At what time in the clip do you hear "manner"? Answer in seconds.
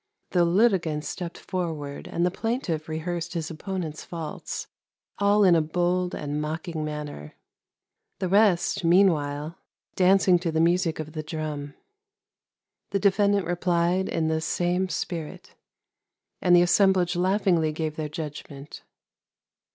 6.83-7.35